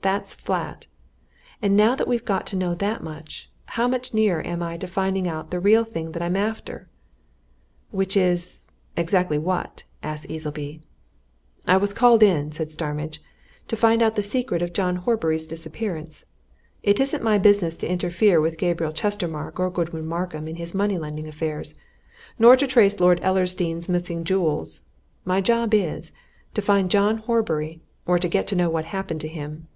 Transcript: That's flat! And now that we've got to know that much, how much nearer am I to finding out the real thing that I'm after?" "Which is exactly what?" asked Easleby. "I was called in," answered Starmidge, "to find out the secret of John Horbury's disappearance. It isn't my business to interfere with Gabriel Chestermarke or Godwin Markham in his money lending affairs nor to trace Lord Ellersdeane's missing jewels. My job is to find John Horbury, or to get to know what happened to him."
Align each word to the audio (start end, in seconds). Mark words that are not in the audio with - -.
That's 0.00 0.32
flat! 0.32 0.86
And 1.60 1.76
now 1.76 1.96
that 1.96 2.06
we've 2.06 2.24
got 2.24 2.46
to 2.46 2.56
know 2.56 2.72
that 2.76 3.02
much, 3.02 3.50
how 3.66 3.88
much 3.88 4.14
nearer 4.14 4.46
am 4.46 4.62
I 4.62 4.76
to 4.76 4.86
finding 4.86 5.26
out 5.26 5.50
the 5.50 5.58
real 5.58 5.82
thing 5.82 6.12
that 6.12 6.22
I'm 6.22 6.36
after?" 6.36 6.88
"Which 7.90 8.16
is 8.16 8.68
exactly 8.96 9.38
what?" 9.38 9.82
asked 10.00 10.30
Easleby. 10.30 10.82
"I 11.66 11.78
was 11.78 11.92
called 11.92 12.22
in," 12.22 12.36
answered 12.46 12.70
Starmidge, 12.70 13.20
"to 13.66 13.74
find 13.74 14.00
out 14.00 14.14
the 14.14 14.22
secret 14.22 14.62
of 14.62 14.72
John 14.72 14.96
Horbury's 14.96 15.48
disappearance. 15.48 16.26
It 16.84 17.00
isn't 17.00 17.24
my 17.24 17.36
business 17.36 17.76
to 17.78 17.90
interfere 17.90 18.40
with 18.40 18.56
Gabriel 18.56 18.92
Chestermarke 18.92 19.58
or 19.58 19.68
Godwin 19.68 20.06
Markham 20.06 20.46
in 20.46 20.56
his 20.56 20.76
money 20.76 20.96
lending 20.96 21.26
affairs 21.26 21.74
nor 22.38 22.56
to 22.56 22.68
trace 22.68 23.00
Lord 23.00 23.20
Ellersdeane's 23.22 23.88
missing 23.88 24.22
jewels. 24.22 24.82
My 25.24 25.40
job 25.40 25.74
is 25.74 26.12
to 26.54 26.62
find 26.62 26.88
John 26.88 27.16
Horbury, 27.16 27.80
or 28.06 28.20
to 28.20 28.28
get 28.28 28.46
to 28.46 28.56
know 28.56 28.70
what 28.70 28.84
happened 28.84 29.20
to 29.22 29.28
him." 29.28 29.66